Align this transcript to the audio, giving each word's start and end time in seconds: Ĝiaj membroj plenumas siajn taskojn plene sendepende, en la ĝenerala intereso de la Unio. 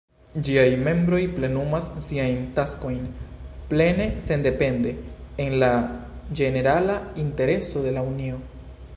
Ĝiaj 0.45 0.69
membroj 0.85 1.17
plenumas 1.33 1.89
siajn 2.05 2.39
taskojn 2.59 3.03
plene 3.73 4.07
sendepende, 4.27 4.93
en 5.45 5.57
la 5.65 5.69
ĝenerala 6.41 6.95
intereso 7.25 7.85
de 7.85 7.93
la 7.99 8.05
Unio. 8.15 8.41